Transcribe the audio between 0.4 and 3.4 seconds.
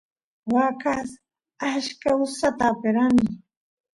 waa kaas achka usata aperani